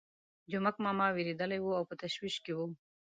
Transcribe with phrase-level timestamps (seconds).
[0.51, 2.65] جومک ماما وېرېدلی وو او په تشویش کې وو.